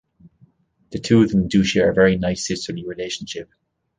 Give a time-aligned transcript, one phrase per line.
[0.89, 3.51] The two of them do share a very nice sisterly relationship.